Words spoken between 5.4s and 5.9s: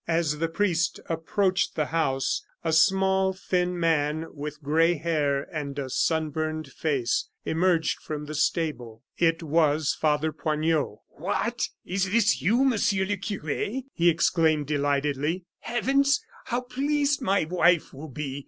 and